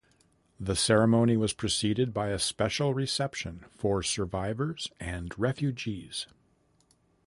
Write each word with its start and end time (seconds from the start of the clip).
The 0.59 0.75
ceremony 0.75 1.37
was 1.37 1.53
preceded 1.53 2.11
by 2.11 2.29
a 2.29 2.39
special 2.39 2.91
reception 2.95 3.65
for 3.69 4.01
survivors 4.01 4.89
and 4.99 5.31
refugees. 5.37 6.25